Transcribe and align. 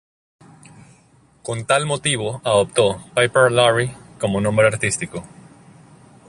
Con 1.43 1.67
tal 1.67 1.85
motivo 1.85 2.41
adoptó 2.43 3.03
"Piper 3.15 3.51
Laurie" 3.51 3.95
como 4.19 4.41
nombre 4.41 4.65
artístico. 4.65 5.23